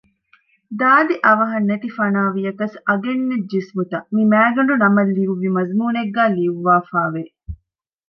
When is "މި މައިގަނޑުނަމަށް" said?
4.13-5.11